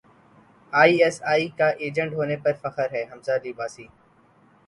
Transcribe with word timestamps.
I 0.73 0.93
S 1.03 1.17
I 1.31 1.47
کا 1.57 1.67
ایجنٹ 1.81 2.11
ہونے 2.17 2.37
پر 2.43 2.53
فخر 2.61 2.87
ہے 2.93 3.03
حمزہ 3.11 3.31
علی 3.39 3.49
عباسی 3.51 3.85